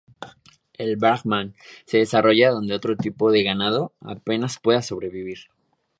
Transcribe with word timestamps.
El 0.73 0.95
brahman 0.97 1.53
se 1.85 1.99
desarrolla 1.99 2.49
donde 2.49 2.73
otro 2.73 2.97
tipo 2.97 3.31
de 3.31 3.43
ganado 3.43 3.93
apenas 3.99 4.57
pueda 4.57 4.81
sobrevivir. 4.81 5.41